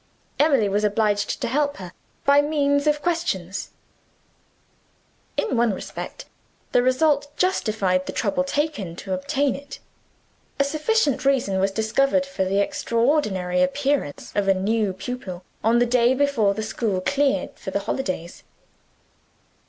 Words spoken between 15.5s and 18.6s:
on the day before the school closed for the holidays.